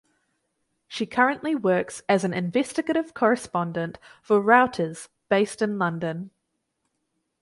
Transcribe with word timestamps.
She 0.87 1.05
currently 1.05 1.53
works 1.53 2.01
as 2.09 2.23
an 2.23 2.33
investigative 2.33 3.13
correspondent 3.13 3.99
for 4.23 4.41
Reuters 4.41 5.09
based 5.29 5.61
in 5.61 5.77
London. 5.77 6.31